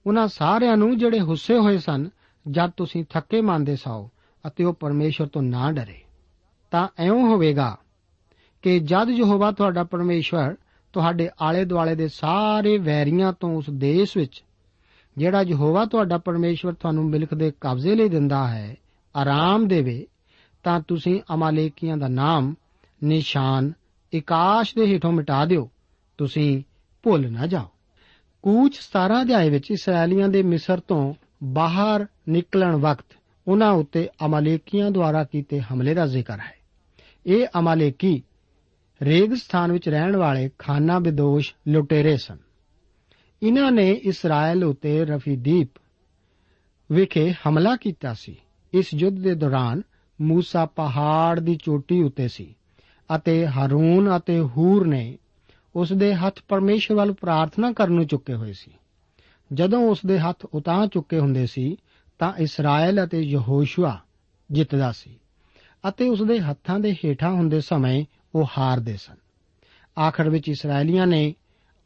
[0.07, 2.09] ਉਹਨਾਂ ਸਾਰਿਆਂ ਨੂੰ ਜਿਹੜੇ ਹੁੱਸੇ ਹੋਏ ਸਨ,
[2.51, 4.09] ਜਦ ਤੁਸੀਂ ਥੱਕੇ ਮੰਨਦੇ ਸੋ
[4.47, 6.01] ਅਤੇ ਉਹ ਪਰਮੇਸ਼ਰ ਤੋਂ ਨਾ ਡਰੇ,
[6.71, 7.77] ਤਾਂ ਐਉਂ ਹੋਵੇਗਾ
[8.61, 10.55] ਕਿ ਜਦ ਯਹੋਵਾ ਤੁਹਾਡਾ ਪਰਮੇਸ਼ਰ
[10.93, 14.43] ਤੁਹਾਡੇ ਆਲੇ ਦੁਆਲੇ ਦੇ ਸਾਰੇ ਵੈਰੀਆਂ ਤੋਂ ਉਸ ਦੇਸ਼ ਵਿੱਚ,
[15.17, 18.75] ਜਿਹੜਾ ਯਹੋਵਾ ਤੁਹਾਡਾ ਪਰਮੇਸ਼ਰ ਤੁਹਾਨੂੰ ਮਿਲਕ ਦੇ ਕਬਜ਼ੇ ਲਈ ਦਿੰਦਾ ਹੈ,
[19.15, 20.07] ਆਰਾਮ ਦੇਵੇ,
[20.63, 22.55] ਤਾਂ ਤੁਸੀਂ ਅਮਾਲੇਕੀਆਂ ਦਾ ਨਾਮ
[23.03, 23.73] ਨਿਸ਼ਾਨ,
[24.13, 25.69] ਇਕਾਸ਼ ਦੇ ਹੇਠੋਂ ਮਿਟਾ ਦਿਓ।
[26.17, 26.63] ਤੁਸੀਂ
[27.03, 27.65] ਭੁੱਲ ਨਾ ਜਾਓ।
[28.47, 33.05] ਕੂਚ 17 ਅਧਿਆਏ ਵਿੱਚ ਇਸرائیਲੀਆਂ ਦੇ ਮਿਸਰ ਤੋਂ ਬਾਹਰ ਨਿਕਲਣ ਵਕਤ
[33.47, 36.57] ਉਹਨਾਂ ਉੱਤੇ ਅਮਾਲੇਕੀਆਂ ਦੁਆਰਾ ਕੀਤੇ ਹਮਲੇ ਦਾ ਜ਼ਿਕਰ ਹੈ।
[37.25, 38.23] ਇਹ ਅਮਾਲੇਕੀ
[39.03, 42.37] ਰੇਗ ਸਥਾਨ ਵਿੱਚ ਰਹਿਣ ਵਾਲੇ ਖਾਨਾ ਬਿਦੋਸ਼ ਲੁਟੇਰੇ ਸਨ।
[43.43, 45.69] ਇਹਨਾਂ ਨੇ ਇਸਰਾਇਲ ਉਤੇ ਰਫੀਦੀਪ
[46.91, 48.37] ਵਿਖੇ ਹਮਲਾ ਕੀਤਾ ਸੀ।
[48.73, 49.81] ਇਸ ਯੁੱਧ ਦੇ ਦੌਰਾਨ
[50.31, 52.55] موسی ਪਹਾੜ ਦੀ ਚੋਟੀ ਉਤੇ ਸੀ
[53.15, 55.17] ਅਤੇ ਹਰੂਨ ਅਤੇ ਹੂਰ ਨੇ
[55.77, 58.71] ਉਸ ਦੇ ਹੱਥ ਪਰਮੇਸ਼ਰ ਵੱਲ ਪ੍ਰਾਰਥਨਾ ਕਰਨ ਨੂੰ ਚੁੱਕੇ ਹੋਏ ਸੀ।
[59.53, 61.77] ਜਦੋਂ ਉਸ ਦੇ ਹੱਥ ਉਤਾਂ ਚੁੱਕੇ ਹੁੰਦੇ ਸੀ,
[62.19, 63.99] ਤਾਂ ਇਸਰਾਇਲ ਅਤੇ ਯਹੋਸ਼ੂਆ
[64.51, 65.19] ਜਿੱਤਦਾ ਸੀ
[65.89, 69.15] ਅਤੇ ਉਸ ਦੇ ਹੱਥਾਂ ਦੇ ਹੇਠਾਂ ਹੁੰਦੇ ਸਮੇਂ ਉਹ ਹਾਰਦੇ ਸਨ।
[70.01, 71.35] ਆਖਰ ਵਿੱਚ ਇਸرائیਲੀਆਂ ਨੇ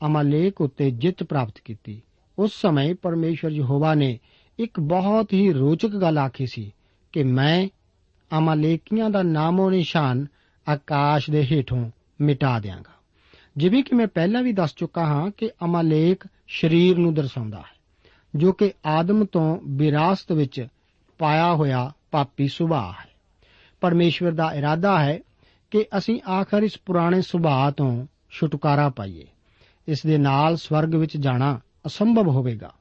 [0.06, 2.02] ਅਮਾਲੇਕ ਉੱਤੇ ਜਿੱਤ ਪ੍ਰਾਪਤ ਕੀਤੀ।
[2.40, 4.20] ਉਸ ਸਮੇਂ ਪਰਮੇਸ਼ਰ ਯਹੋਵਾ ਨੇ
[4.60, 6.72] ਇੱਕ ਬਹੁਤ ਹੀ ਰੋਚਕ ਗੱਲ ਆਖੀ ਸੀ
[7.12, 7.68] ਕਿ ਮੈਂ
[8.38, 10.28] ਅਮਾਲੇਕੀਆਂ ਦਾ ਨਾਮੋ ਨਿਸ਼ਾਨ
[10.68, 12.91] ਆਕਾਸ਼ ਦੇ ਹੇਠੋਂ ਮਿਟਾ ਦਿਆਂਗਾ।
[13.58, 17.80] ਜਿਵੇਂ ਕਿ ਮੈਂ ਪਹਿਲਾਂ ਵੀ ਦੱਸ ਚੁੱਕਾ ਹਾਂ ਕਿ ਅਮਾਲੇਕ ਸਰੀਰ ਨੂੰ ਦਰਸਾਉਂਦਾ ਹੈ,
[18.36, 20.68] ਜੋ ਕਿ ਆਦਮ ਤੋਂ ਵਿਰਾਸਤ ਵਿੱਚ
[21.18, 23.10] ਪਾਇਆ ਹੋਇਆ ਪਾਪੀ ਸੁਭਾਅ ਹੈ।
[23.82, 25.20] ਪਰਮੇਸ਼ਵਰ ਦਾ ਇਰਾਦਾ ਹੈ
[25.72, 29.28] ਕਿ ਅਸੀਂ ਆਖਰ ਇਸ ਪੁਰਾਣੇ ਸੁਭਾਅ ਤੋਂ ਛੁਟਕਾਰਾ ਪਾਈਏ।
[29.88, 32.72] ਇਸ ਦੇ ਨਾਲ ਸਵਰਗ ਵਿੱਚ ਜਾਣਾ ਅਸੰਭਵ ਹੋਵੇਗਾ।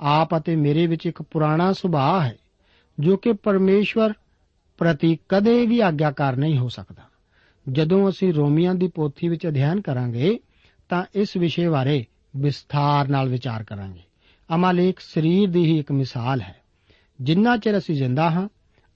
[0.00, 2.36] ਆਪ ਅਤੇ ਮੇਰੇ ਵਿੱਚ ਇੱਕ ਪੁਰਾਣਾ ਸੁਭਾਅ ਹੈ,
[3.00, 4.12] ਜੋ ਕਿ ਪਰਮੇਸ਼ਵਰ
[4.78, 7.02] ਪ੍ਰਤੀ ਕਦੇ ਵੀ ਆਗਿਆਕਾਰ ਨਹੀਂ ਹੋ ਸਕਦਾ।
[7.68, 10.38] ਜਦੋਂ ਅਸੀਂ ਰੋਮੀਆਂ ਦੀ ਪੋਥੀ ਵਿੱਚ ਅਧਿਐਨ ਕਰਾਂਗੇ,
[10.88, 12.04] ਤਾਂ ਇਸ ਵਿਸ਼ੇ ਬਾਰੇ
[12.36, 14.00] ਵਿਸਥਾਰ ਨਾਲ ਵਿਚਾਰ ਕਰਾਂਗੇ।
[14.54, 16.56] ਅਮਾਲੇਕ ਸਰੀਰ ਦੀ ਹੀ ਇੱਕ ਮਿਸਾਲ ਹੈ।
[17.20, 18.48] ਜਿੰਨਾ ਚਿਰ ਅਸੀਂ ਜ਼ਿੰਦਾ ਹਾਂ,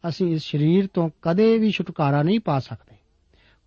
[0.08, 2.96] ਅਸੀਂ ਇਸ ਸਰੀਰ ਤੋਂ ਕਦੇ ਵੀ ਛੁਟਕਾਰਾ ਨਹੀਂ ਪਾ ਸਕਦੇ।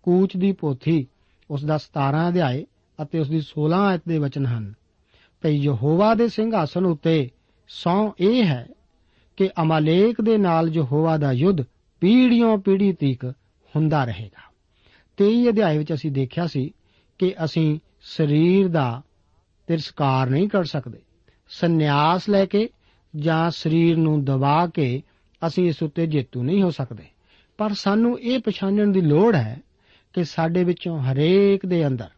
[0.02, 1.06] ਕੂਚ ਦੀ ਪੋਥੀ
[1.50, 2.66] ਉਸ ਦਾ 17 ਅਧਿਆਏ
[3.02, 4.74] ਅਤੇ ਉਸ ਦੀ 16 ਆਇਤ ਦੇ ਵਚਨ ਹਨ।
[5.42, 7.30] ਭਈ ਯਹੋਵਾ ਦੇ ਸਿੰਘਾਸਨ ਉੱਤੇ
[7.68, 8.68] ਸੌ ਇਹ ਹੈ
[9.36, 11.62] ਕਿ ਅਮਾਲੇਕ ਦੇ ਨਾਲ ਯਹੋਵਾ ਦਾ ਯੁੱਧ
[12.00, 13.24] ਪੀੜ੍ਹੀਆਂ ਪੀੜ੍ਹੀ ਤੀਕ
[13.76, 14.51] ਹੁੰਦਾ ਰਹੇਗਾ।
[15.22, 16.74] 23 ਅਧਿਆਏ ਵਿੱਚ ਅਸੀਂ ਦੇਖਿਆ ਸੀ
[17.18, 19.02] ਕਿ ਅਸੀਂ ਸਰੀਰ ਦਾ
[19.66, 20.98] ਤਿਰਸਕਾਰ ਨਹੀਂ ਕਰ ਸਕਦੇ।
[21.48, 22.68] ਸੰਨਿਆਸ ਲੈ ਕੇ
[23.16, 25.02] ਜਾਂ ਸਰੀਰ ਨੂੰ ਦਬਾ ਕੇ
[25.46, 27.04] ਅਸੀਂ ਇਸ ਉੱਤੇ ਜੇਤੂ ਨਹੀਂ ਹੋ ਸਕਦੇ।
[27.58, 29.60] ਪਰ ਸਾਨੂੰ ਇਹ ਪਛਾਣਨ ਦੀ ਲੋੜ ਹੈ
[30.12, 32.08] ਕਿ ਸਾਡੇ ਵਿੱਚੋਂ ਹਰੇਕ ਦੇ ਅੰਦਰ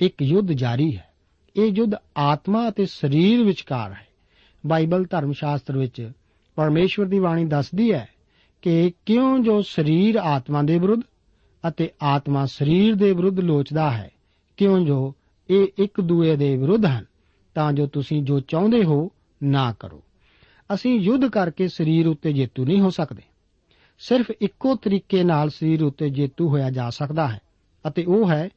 [0.00, 1.08] ਇੱਕ ਯੁੱਧ ਜਾਰੀ ਹੈ।
[1.56, 4.06] ਇਹ ਯੁੱਧ ਆਤਮਾ ਅਤੇ ਸਰੀਰ ਵਿਚਕਾਰ ਹੈ।
[4.66, 6.12] ਬਾਈਬਲ ਧਰਮ ਸ਼ਾਸਤਰ ਵਿੱਚ
[6.54, 8.08] ਪਰਮੇਸ਼ਵਰ ਦੀ ਬਾਣੀ ਦੱਸਦੀ ਹੈ
[8.62, 11.02] ਕਿ ਕਿਉਂ ਜੋ ਸਰੀਰ ਆਤਮਾ ਦੇ ਵਿਰੁੱਧ
[11.68, 14.10] ਅਤੇ ਆਤਮਾ ਸਰੀਰ ਦੇ ਵਿਰੁੱਧ ਲੋਚਦਾ ਹੈ।
[14.56, 15.14] ਕਿਉਂ ਜੋ
[15.50, 17.04] ਇਹ ਇੱਕ ਦੂਏ ਦੇ ਵਿਰੁੱਧ ਹਨ,
[17.54, 19.10] ਤਾਂ ਜੋ ਤੁਸੀਂ ਜੋ ਚਾਹੁੰਦੇ ਹੋ
[19.42, 20.02] ਨਾ ਕਰੋ।
[20.74, 23.22] ਅਸੀਂ ਯੁੱਧ ਕਰਕੇ ਸਰੀਰ ਉੱਤੇ ਜੇਤੂ ਨਹੀਂ ਹੋ ਸਕਦੇ।
[23.98, 27.40] ਸਿਰਫ ਇੱਕੋ ਤਰੀਕੇ ਨਾਲ ਸਰੀਰ ਉੱਤੇ ਜੇਤੂ ਹੋਇਆ ਜਾ ਸਕਦਾ ਹੈ,
[27.88, 28.48] ਅਤੇ ਉਹ ਹੈ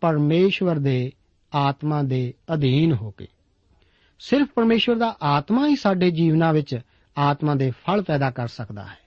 [0.00, 1.12] ਪਰਮੇਸ਼ਵਰ ਦੇ
[1.54, 3.26] ਆਤਮਾ ਦੇ ਅਧੀਨ ਹੋ ਕੇ।
[4.18, 6.78] ਸਿਰਫ ਪਰਮੇਸ਼ਵਰ ਦਾ ਆਤਮਾ ਹੀ ਸਾਡੇ ਜੀਵਨਾਂ ਵਿੱਚ
[7.18, 8.98] ਆਤਮਾ ਦੇ ਫਲ ਪੈਦਾ ਕਰ ਸਕਦਾ ਹੈ।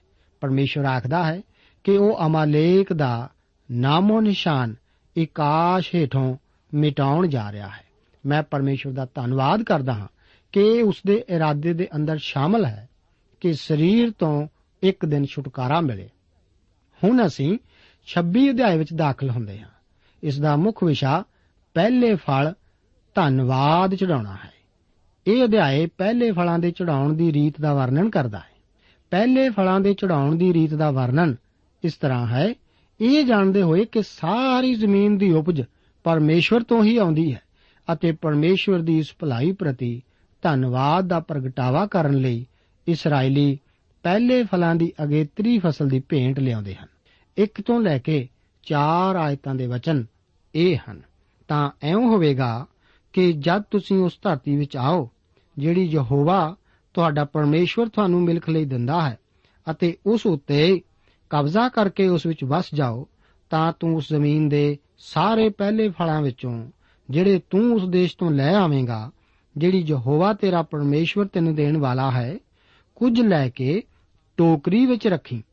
[0.41, 1.41] ਪਰਮੇਸ਼ਵਰ ਆਖਦਾ ਹੈ
[1.83, 3.29] ਕਿ ਉਹ ਅਮਾਲੇਕ ਦਾ
[3.71, 4.75] ਨਾਮੋ ਨਿਸ਼ਾਨ
[5.17, 6.37] ਇਕਾਸ਼ ਹੇਠੋਂ
[6.73, 7.83] ਮਿਟਾਉਣ ਜਾ ਰਿਹਾ ਹੈ।
[8.25, 10.07] ਮੈਂ ਪਰਮੇਸ਼ਵਰ ਦਾ ਧੰਨਵਾਦ ਕਰਦਾ ਹਾਂ
[10.51, 12.89] ਕਿ ਇਹ ਉਸ ਦੇ ਇਰਾਦੇ ਦੇ ਅੰਦਰ ਸ਼ਾਮਲ ਹੈ
[13.41, 14.47] ਕਿ ਸਰੀਰ ਤੋਂ
[14.83, 16.09] ਇੱਕ ਦਿਨ ਛੁਟਕਾਰਾ ਮਿਲੇ।
[17.03, 17.57] ਹੁਣ ਅਸੀਂ
[18.07, 19.69] 26 ਅਧਿਆਇ ਵਿੱਚ ਦਾਖਲ ਹੁੰਦੇ ਹਾਂ।
[20.23, 21.23] ਇਸ ਦਾ ਮੁੱਖ ਵਿਸ਼ਾ
[21.73, 22.53] ਪਹਿਲੇ ਫਲ
[23.15, 24.51] ਧੰਨਵਾਦ ਚੜਾਉਣਾ ਹੈ।
[25.27, 28.57] ਇਹ ਅਧਿਆਇ ਪਹਿਲੇ ਫਲਾਂ ਦੇ ਚੜਾਉਣ ਦੀ ਰੀਤ ਦਾ ਵਰਣਨ ਕਰਦਾ ਹੈ।
[29.09, 31.35] ਪਹਿਲੇ ਫਲਾਂ ਦੇ ਚੜਾਉਣ ਦੀ ਰੀਤ ਦਾ ਵਰਣਨ
[31.83, 32.53] ਇਸ ਤਰ੍ਹਾਂ ਹੈ
[33.01, 35.61] ਇਹ ਜਾਣਦੇ ਹੋਏ ਕਿ ਸਾਰੀ ਜ਼ਮੀਨ ਦੀ ਉਪਜ
[36.03, 37.41] ਪਰਮੇਸ਼ਵਰ ਤੋਂ ਹੀ ਆਉਂਦੀ ਹੈ
[37.93, 40.01] ਅਤੇ ਪਰਮੇਸ਼ਵਰ ਦੀ ਇਸ ਭਲਾਈ ਪ੍ਰਤੀ
[40.41, 42.45] ਧੰਨਵਾਦ ਦਾ ਪ੍ਰਗਟਾਵਾ ਕਰਨ ਲਈ
[42.87, 43.59] ਇਸرائیਲੀ
[44.03, 46.87] ਪਹਿਲੇ ਫਲਾਂ ਦੀ ਅਗੇਤਰੀ ਫਸਲ ਦੀ ਭੇਂਟ ਲਿਆਉਂਦੇ ਹਨ।
[47.37, 48.27] ਇੱਕ ਤੋਂ ਲੈ ਕੇ
[48.63, 50.05] ਚਾਰ ਆਇਤਾਂ ਦੇ ਵਚਨ
[50.55, 51.01] ਇਹ ਹਨ,
[51.47, 52.65] ਤਾਂ ਐਉਂ ਹੋਵੇਗਾ
[53.13, 55.09] ਕਿ ਜਦ ਤੁਸੀਂ ਉਸ ਧਰਤੀ ਵਿੱਚ ਆਓ,
[55.57, 56.55] ਜਿਹੜੀ ਯਹੋਵਾ
[56.93, 59.17] ਤੁਹਾਡਾ ਪਰਮੇਸ਼ਵਰ ਤੁਹਾਨੂੰ ਮਿਲਖ ਲਈ ਦਿੰਦਾ ਹੈ
[59.71, 60.81] ਅਤੇ ਉਸ ਉੱਤੇ
[61.29, 63.07] ਕਬਜ਼ਾ ਕਰਕੇ ਉਸ ਵਿੱਚ ਵਸ ਜਾਓ,
[63.49, 66.67] ਤਾਂ ਤੂੰ ਉਸ ਜ਼ਮੀਨ ਦੇ ਸਾਰੇ ਪਹਿਲੇ ਫਲਾਂ ਵਿੱਚੋਂ,
[67.09, 69.11] ਜਿਹੜੇ ਤੂੰ ਉਸ ਦੇਸ਼ ਤੋਂ ਲੈ ਆਵੇਂਗਾ,
[69.57, 72.37] ਜਿਹੜੀ ਯਹੋਵਾ ਤੇਰਾ ਪਰਮੇਸ਼ਵਰ ਤੈਨੂੰ ਦੇਣ ਵਾਲਾ ਹੈ,
[72.95, 73.83] ਕੁਝ ਲੈ ਕੇ
[74.37, 75.43] ਟੋਕਰੀ ਵਿੱਚ ਰੱਖੀ,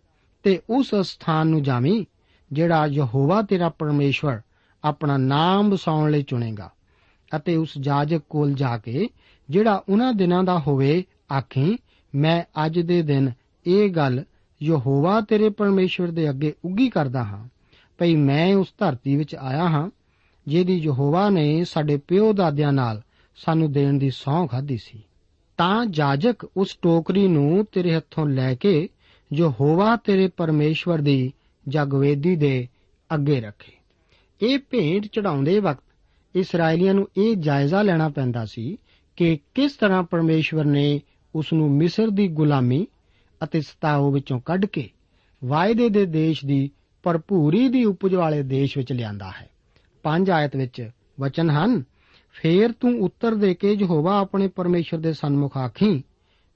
[0.43, 2.05] ਤੇ ਉਸ ਸਥਾਨ ਨੂੰ ਜਾਵੀਂ,
[2.53, 4.41] ਜਿਹੜਾ ਯਹੋਵਾ ਤੇਰਾ ਪਰਮੇਸ਼ਵਰ
[4.85, 6.71] ਆਪਣਾ ਨਾਮ ਵਸਾਉਣ ਲਈ ਚੁਣੇਗਾ,
[7.37, 9.09] ਅਤੇ ਉਸ ਜਾਜਕ ਕੋਲ ਜਾ ਕੇ,
[9.51, 11.79] ਜਿਹੜਾ ਉਹਨਾਂ ਦਿਨਾਂ ਦਾ ਹੋਵੇ, ਆਖੀ,
[12.15, 13.31] ਮੈਂ ਅੱਜ ਦੇ ਦਿਨ
[13.67, 14.25] ਇਹ ਗੱਲ
[14.65, 17.49] ਯਹੋਵਾ ਤੇਰੇ ਪਰਮੇਸ਼ਵਰ ਦੇ ਅੱਗੇ ਉੱਗੀ ਕਰਦਾ ਹਾਂ।
[17.99, 19.91] ਭਈ ਮੈਂ ਉਸ ਧਰਤੀ ਵਿੱਚ ਆਇਆ ਹਾਂ,
[20.49, 23.03] ਜਿਹਦੀ ਯਹੋਵਾ ਨੇ ਸਾਡੇ ਪਿਓ ਦਾਦਿਆਂ ਨਾਲ
[23.37, 25.03] ਸਾਨੂੰ ਦੇਣ ਦੀ ਸੌਂ ਖਾਧੀ ਸੀ।
[25.57, 28.89] ਤਾਂ ਜਾਜਕ ਉਸ ਟੋਕਰੀ ਨੂੰ ਤੇਰੇ ਹੱਥੋਂ ਲੈ ਕੇ
[29.33, 31.33] ਯਹੋਵਾ ਤੇਰੇ ਪਰਮੇਸ਼ਵਰ ਦੀ
[31.69, 32.69] ਜਗਵੇਦੀ ਦੇ
[33.15, 33.73] ਅੱਗੇ ਰੱਖੇ।
[34.43, 35.85] ਇਹ ਭੇਂਟ ਚੜਾਉਂਦੇ ਵਕਤ
[36.35, 38.79] ਇਸرائیਲੀਆਂ ਨੂੰ ਇਹ ਜਾਇਜ਼ਾ ਲੈਣਾ ਪੈਂਦਾ ਸੀ
[39.17, 41.01] ਕਿ ਕਿਸ ਤਰ੍ਹਾਂ ਪਰਮੇਸ਼ਵਰ ਨੇ
[41.35, 42.87] ਉਸ ਨੂੰ ਮਿਸਰ ਦੀ ਗੁਲਾਮੀ
[43.45, 44.91] ਅਤੇ ਸਤਾਓ ਵਿੱਚੋਂ ਕੱਢ ਕੇ
[45.45, 46.71] ਵਾਅਦੇ ਦੇ ਦੇਸ਼ ਦੀ
[47.03, 49.51] ਭਰਪੂਰੀ ਦੀ ਉਪਜ ਵਾਲੇ ਦੇਸ਼ ਵਿੱਚ ਲਿਆਂਦਾ ਹੈ।
[50.03, 51.83] ਪੰਜ ਆਇਤ ਵਿੱਚ ਵਚਨ ਹਨ,
[52.33, 56.03] ਫੇਰ ਤੂੰ ਉੱਤਰ ਦੇ ਕੇ ਯਹੋਵਾ ਆਪਣੇ ਪਰਮੇਸ਼ਰ ਦੇ ਸਨਮੁਖ ਆਖੀ,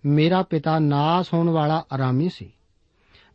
[0.07, 2.53] ਮੇਰਾ ਪਿਤਾ ਨਾਸ ਹੋਣ ਵਾਲਾ ਆਰਾਮੀ ਸੀ।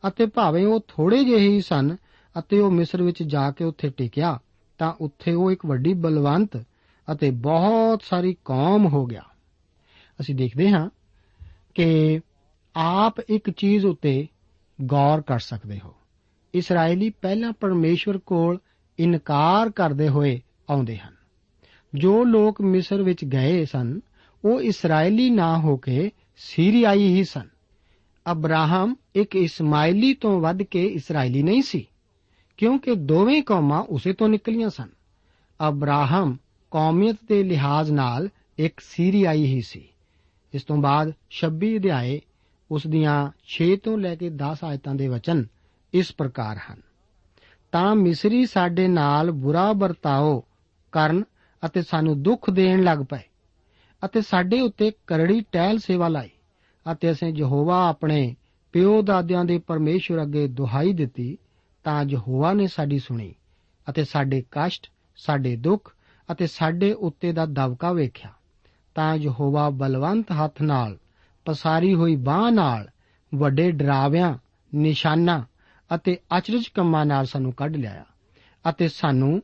[0.08, 1.96] ਅਤੇ ਭਾਵੇਂ ਉਹ ਥੋੜੇ ਜਿਹੇ ਹੀ ਸਨ
[2.39, 4.39] ਅਤੇ ਉਹ ਮਿਸਰ ਵਿੱਚ ਜਾ ਕੇ ਉੱਥੇ ਟਿਕਿਆ,
[4.78, 6.58] ਤਾਂ ਉੱਥੇ ਉਹ ਇੱਕ ਵੱਡੀ ਬਲਵੰਤ
[7.12, 9.22] ਅਤੇ ਬਹੁਤ ਸਾਰੀ ਕੌਮ ਹੋ ਗਿਆ।
[10.22, 10.89] ਅਸੀਂ ਦੇਖਦੇ ਹਾਂ
[11.76, 12.20] ਕਿ
[12.75, 14.27] ਆਪ ਇੱਕ ਚੀਜ਼ ਉੱਤੇ
[14.86, 15.95] ਗੌਰ ਕਰ ਸਕਦੇ ਹੋ।
[16.53, 18.59] ਇਸرائیਲੀ ਪਹਿਲਾਂ ਪਰਮੇਸ਼ਵਰ ਕੋਲ
[18.99, 21.13] ਇਨਕਾਰ ਕਰਦੇ ਹੋਏ ਆਉਂਦੇ ਹਨ।
[21.95, 23.99] ਜੋ ਲੋਕ ਮਿਸਰ ਵਿੱਚ ਗਏ ਸਨ,
[24.45, 27.49] ਉਹ ਇਸرائیਲੀ ਨਾ ਹੋ ਕੇ ਸੀਰੀਆਈ ਹੀ ਸਨ।
[28.31, 31.88] ਅਬਰਾਹਮ ਇੱਕ ਇਸਮਾਈਲੀ ਤੋਂ ਵੱਧ ਕੇ ਇਸرائیਲੀ ਨਹੀਂ ਸੀ,
[32.57, 34.89] ਕਿਉਂਕਿ ਦੋਵੇਂ ਕੌਮਾਂ ਉਸੇ ਤੋਂ ਨਿਕਲੀਆਂ ਸਨ।
[35.67, 36.38] ਅਬਰਾਹਮ
[36.71, 39.88] ਕੌਮੀਅਤ ਦੇ ਲਿਹਾਜ਼ ਨਾਲ ਇੱਕ ਸੀਰੀਆਈ ਹੀ ਸੀ।
[40.53, 42.21] ਇਸ ਤੋਂ ਬਾਅਦ 26 ਅਧਿਆਏ
[42.73, 43.17] ਉਸ ਦੀਆਂ
[43.49, 45.45] 6 ਤੋਂ ਲੈ ਕੇ 10 ਆਇਤਾਂ ਦੇ ਵਚਨ
[45.93, 46.81] ਇਸ ਪ੍ਰਕਾਰ ਹਨ।
[47.71, 50.43] ਤਾਂ ਮਿਸਰੀ ਸਾਡੇ ਨਾਲ ਬੁਰਾ ਵਰਤਾਓ
[50.91, 51.23] ਕਰਨ
[51.65, 53.25] ਅਤੇ ਸਾਨੂੰ ਦੁੱਖ ਦੇਣ ਲੱਗ ਪਏ
[54.05, 56.29] ਅਤੇ ਸਾਡੇ ਉੱਤੇ ਕਰੜੀ ਟਹਿਲ ਸੇਵਾ ਲਾਈ
[56.91, 58.36] ਅਤੇ ਅਸੀਂ ਯਹੋਵਾ ਆਪਣੇ
[58.73, 61.38] ਪਿਓ ਦਾਦਿਆਂ ਦੇ ਪਰਮੇਸ਼ਵਰ ਅੱਗੇ ਦੁਹਾਈ ਦਿੱਤੀ
[61.83, 63.33] ਤਾਂ ਯਹੋਵਾ ਨੇ ਸਾਡੀ ਸੁਣੀ
[63.89, 65.95] ਅਤੇ ਸਾਡੇ ਕਸ਼ਟ, ਸਾਡੇ ਦੁੱਖ
[66.31, 68.31] ਅਤੇ ਸਾਡੇ ਉੱਤੇ ਦਾ ਦਬਕਾ ਵੇਖਿਆ
[68.95, 70.97] ਤਾਂ ਯਹੋਵਾ ਬਲਵੰਤ ਹੱਥ ਨਾਲ
[71.45, 72.89] ਪਸਾਰੀ ਹੋਈ ਬਾਹ ਨਾਲ
[73.36, 74.38] ਵੱਡੇ ਡਰਾਵਿਆਂ,
[74.75, 75.41] ਨਿਸ਼ਾਨਾਂ
[75.95, 78.06] ਅਤੇ ਅਚਰਜ ਕੰਮਾਂ ਨਾਲ ਸਾਨੂੰ ਕੱਢ ਲਿਆ
[78.69, 79.43] ਅਤੇ ਸਾਨੂੰ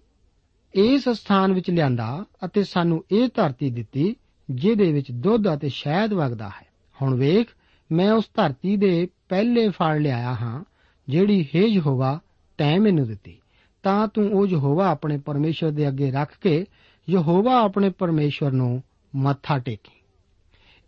[0.73, 4.15] ਇਸ ਸਥਾਨ ਵਿੱਚ ਲਿਆਂਦਾ ਅਤੇ ਸਾਨੂੰ ਇਹ ਧਰਤੀ ਦਿੱਤੀ,
[4.49, 6.67] ਜਿਹਦੇ ਵਿੱਚ ਦੁੱਧ ਅਤੇ ਸ਼ਹਿਦ ਵਗਦਾ ਹੈ।
[7.01, 7.47] ਹੁਣ ਵੇਖ,
[7.91, 10.63] ਮੈਂ ਉਸ ਧਰਤੀ ਦੇ ਪਹਿਲੇ ਫਲ ਲਿਆਇਆ ਹਾਂ,
[11.09, 12.19] ਜਿਹੜੀ ਹੈ ਯਹੋਵਾ,
[12.57, 13.37] ਤੈਂ ਮੈਨੂੰ ਦਿੱਤੀ।
[13.83, 16.65] ਤਾਂ ਤੂੰ ਉਹ ਯਹੋਵਾ ਆਪਣੇ ਪਰਮੇਸ਼ਰ ਦੇ ਅੱਗੇ ਰੱਖ ਕੇ,
[17.09, 18.83] ਯਹੋਵਾ ਆਪਣੇ ਪਰਮੇਸ਼ਰ ਨੂੰ
[19.15, 19.98] ਮੱਥਾ ਟੇਕੀ।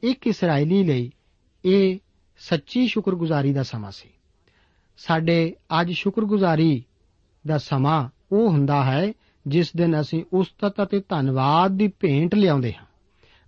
[0.04, 1.12] ਇੱਕ ਇਸرائیਲੀ ਲਈ
[1.66, 1.98] ਇਹ
[2.38, 4.10] ਸੱਚੀ ਸ਼ੁਕਰਗੁਜ਼ਾਰੀ ਦਾ ਸਮਾਂ ਸੀ।
[4.98, 6.84] ਸਾਡੇ ਅੱਜ ਸ਼ੁਕਰਗੁਜ਼ਾਰੀ
[7.48, 9.14] ਦਾ ਸਮਾਂ ਉਹ ਹੁੰਦਾ ਹੈ
[9.48, 12.86] ਜਿਸ ਦਿਨ ਅਸੀਂ ਉਸਤਤ ਅਤੇ ਧੰਨਵਾਦ ਦੀ ਭੇਂਟ ਲਿਆਉਂਦੇ ਹਾਂ।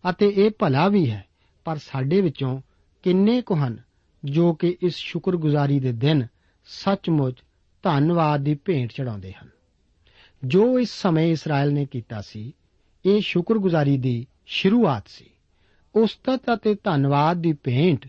[0.10, 1.26] ਅਤੇ ਇਹ ਭਲਾ ਵੀ ਹੈ,
[1.66, 2.62] ਪਰ ਸਾਡੇ ਵਿੱਚੋਂ
[3.04, 3.80] ਕਿੰਨੇ ਕੁ ਹਨ
[4.26, 6.28] ਜੋ ਕਿ ਇਸ ਸ਼ੁਕਰਗੁਜ਼ਾਰੀ ਦੇ ਦਿਨ
[6.66, 7.36] ਸੱਚਮੁੱਚ
[7.84, 9.50] ਧੰਨਵਾਦ ਦੀ ਭੇਂਟ ਚੜਾਉਂਦੇ ਹਨ।
[10.46, 12.54] ਜੋ ਇਸ ਸਮੇਂ ਇਸਰਾਇਲ ਨੇ ਕੀਤਾ ਸੀ,
[13.06, 15.26] ਇਹ ਸ਼ੁਕਰਗੁਜ਼ਾਰੀ ਦੀ ਸ਼ੁਰੂਆਤ ਸੀ।
[15.96, 18.08] ਉਸਤਤ ਅਤੇ ਧੰਨਵਾਦ ਦੀ ਭੇਂਟ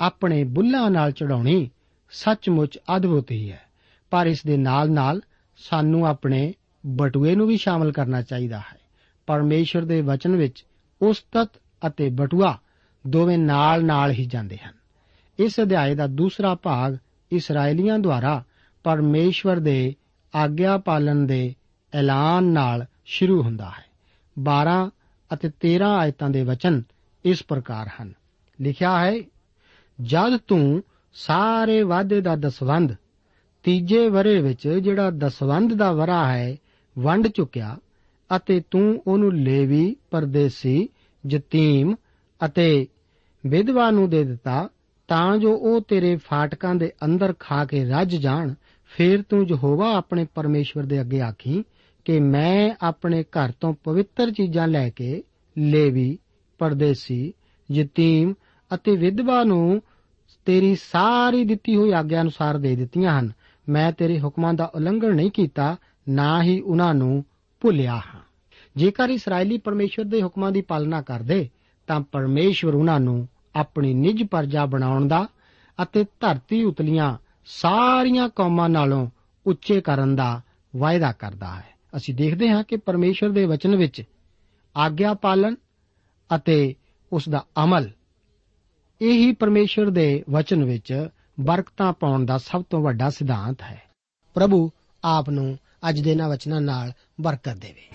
[0.00, 1.70] ਆਪਣੇ ਬੁੱਲਾਂ ਨਾਲ ਚੜਾਉਣੀ
[2.10, 3.60] ਸੱਚਮੁੱਚ ਅਦਭੁਤ ਹੀ ਹੈ।
[4.10, 5.20] ਪਰ ਇਸ ਦੇ ਨਾਲ-ਨਾਲ
[5.56, 6.54] ਸਾਨੂੰ ਆਪਣੇ
[6.86, 8.78] ਬਟੂਏ ਨੂੰ ਵੀ ਸ਼ਾਮਲ ਕਰਨਾ ਚਾਹੀਦਾ ਹੈ।
[9.26, 10.64] ਪਰਮੇਸ਼ਰ ਦੇ ਵਚਨ ਵਿੱਚ
[11.02, 11.50] ਉਸਤਤ
[11.86, 12.58] ਅਤੇ ਬਟੂਆ
[13.06, 14.72] ਦੋਵੇਂ ਨਾਲ-ਨਾਲ ਹੀ ਜਾਂਦੇ ਹਨ।
[15.38, 16.96] ਇਸ ਅਧਿਆਏ ਦਾ ਦੂਸਰਾ ਭਾਗ
[17.32, 18.44] ਇਸرائیਲੀਆਂ ਦੁਆਰਾ
[18.84, 19.94] ਪਰਮੇਸ਼ਵਰ ਦੇ
[20.34, 21.54] ਆਗਿਆ ਪਾਲਨ ਦੇ
[21.94, 23.84] ਐਲਾਨ ਨਾਲ ਸ਼ੁਰੂ ਹੁੰਦਾ ਹੈ।
[24.38, 24.90] 12
[25.34, 26.82] ਅਤੇ 13 ਆਇਤਾਂ ਦੇ ਵਚਨ
[27.24, 28.12] ਇਸ ਪ੍ਰਕਾਰ ਹਨ।
[28.60, 29.14] ਲਿਖਿਆ ਹੈ,
[30.00, 32.94] ਜਦ ਤੂੰ ਸਾਰੇ ਵਾਅਦੇ ਦਾ ਦਸਵੰਦ
[33.62, 36.56] ਤੀਜੇ ਵਰੇ ਵਿੱਚ ਜਿਹੜਾ ਦਸਵੰਦ ਦਾ ਵਰਾ ਹੈ,
[36.98, 37.76] ਵੰਡ ਚੁੱਕਿਆ
[38.36, 40.88] ਅਤੇ ਤੂੰ ਉਹਨੂੰ ਲੇਵੀ, ਪਰਦੇਸੀ
[41.26, 41.94] ਜਤੀਮ
[42.44, 42.86] ਅਤੇ
[43.46, 44.68] ਵਿਧਵਾ ਨੂੰ ਦੇ ਦਿੱਤਾ,
[45.08, 48.54] ਤਾਂ ਜੋ ਉਹ ਤੇਰੇ ਫਾਟਕਾਂ ਦੇ ਅੰਦਰ ਖਾ ਕੇ ਰੱਜ ਜਾਣ,
[48.86, 51.64] ਫੇਰ ਤੂੰ ਯਹੋਵਾ ਆਪਣੇ ਪਰਮੇਸ਼ਵਰ ਦੇ ਅੱਗੇ ਆਖੀ
[52.04, 55.22] ਕਿ ਮੈਂ ਆਪਣੇ ਘਰ ਤੋਂ ਪਵਿੱਤਰ ਚੀਜ਼ਾਂ ਲੈ ਕੇ
[55.58, 56.18] ਲੇਵੀ
[56.58, 57.32] ਪਰਦੇਸੀ,
[57.72, 58.34] ਯਤੀਮ
[58.74, 59.82] ਅਤੇ ਵਿਧਵਾ ਨੂੰ
[60.44, 63.32] ਤੇਰੀ ਸਾਰੀ ਦਿੱਤੀ ਹੋਈ ਆਗਿਆ ਅਨੁਸਾਰ ਦੇ ਦਿੱਤੀਆਂ ਹਨ।
[63.68, 65.76] ਮੈਂ ਤੇਰੇ ਹੁਕਮਾਂ ਦਾ ਉਲੰਘਣ ਨਹੀਂ ਕੀਤਾ,
[66.08, 67.24] ਨਾ ਹੀ ਉਹਨਾਂ ਨੂੰ
[67.60, 68.20] ਭੁੱਲਿਆ ਹਾਂ।
[68.76, 71.48] ਜੇਕਰ ਇਸرائیਲੀ ਪਰਮੇਸ਼ਵਰ ਦੇ ਹੁਕਮਾਂ ਦੀ ਪਾਲਣਾ ਕਰਦੇ,
[71.86, 75.28] ਤਾਂ ਪਰਮੇਸ਼ਵਰ ਉਹਨਾਂ ਨੂੰ ਆਪਣੀ ਨਿਜ ਪਰਜਾ ਬਣਾਉਣ ਦਾ
[75.82, 77.16] ਅਤੇ ਧਰਤੀ ਉਤਲੀਆਂ
[77.46, 79.10] ਸਾਰੀਆਂ ਕੌਮਾਂ ਨਾਲੋਂ
[79.46, 80.42] ਉੱਚੇ ਕਰਨ ਦਾ
[80.76, 84.02] ਵਾਅਦਾ ਕਰਦਾ ਹੈ। ਅਸੀਂ ਦੇਖਦੇ ਹਾਂ ਕਿ ਪਰਮੇਸ਼ਵਰ ਦੇ ਵਚਨ ਵਿੱਚ
[84.76, 85.54] ਆਗਿਆ ਪਾਲਣ
[86.36, 86.74] ਅਤੇ
[87.12, 87.90] ਉਸ ਦਾ ਅਮਲ।
[89.00, 91.08] ਇਹੀ ਪਰਮੇਸ਼ਵਰ ਦੇ ਵਚਨ ਵਿੱਚ
[91.40, 93.82] ਬਰਕਤਾਂ ਪਾਉਣ ਦਾ ਸਭ ਤੋਂ ਵੱਡਾ ਸਿਧਾਂਤ ਹੈ।
[94.34, 94.70] ਪ੍ਰਭੂ
[95.04, 97.88] ਆਪ ਨੂੰ ਅੱਜ ਦੇ ਇਹਨਾਂ ਵਚਨਾਂ ਨਾਲ ਬਰਕਤ ਦੇਵੇ।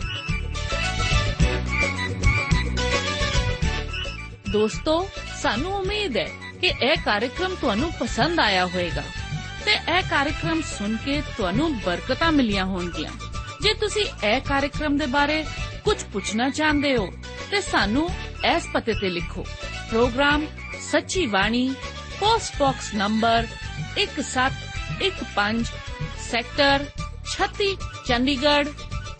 [4.51, 5.09] ਦੋਸਤੋ,
[5.41, 6.27] ਸਾਨੂੰ ਉਮੀਦ ਹੈ
[6.61, 9.03] ਕਿ ਇਹ ਕਾਰਜਕ੍ਰਮ ਤੁਹਾਨੂੰ ਪਸੰਦ ਆਇਆ ਹੋਵੇਗਾ
[9.65, 13.11] ਤੇ ਇਹ ਕਾਰਜਕ੍ਰਮ ਸੁਣ ਕੇ ਤੁਹਾਨੂੰ ਬਰਕਤਾਂ ਮਿਲੀਆਂ ਹੋਣਗੀਆਂ।
[13.61, 15.45] ਜੇ ਤੁਸੀਂ ਇਹ ਕਾਰਜਕ੍ਰਮ ਦੇ ਬਾਰੇ
[15.83, 17.11] ਕੁਝ ਪੁੱਛਣਾ ਚਾਹੁੰਦੇ ਹੋ
[17.51, 18.09] ਤੇ ਸਾਨੂੰ
[18.45, 19.45] ਇਸ ਪਤੇ ਤੇ ਲਿਖੋ
[19.89, 20.45] programme
[20.91, 21.73] Sachi Bani
[22.19, 23.47] post box number
[23.97, 25.63] 1715
[26.23, 26.85] sector
[27.31, 27.67] 36
[28.07, 28.69] Chandigarh